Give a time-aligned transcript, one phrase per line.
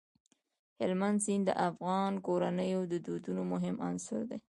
[0.79, 4.37] هلمند سیند د افغان کورنیو د دودونو مهم عنصر دی.